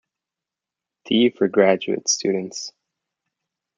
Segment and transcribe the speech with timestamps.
[1.05, 1.29] D.
[1.29, 2.71] for graduate students.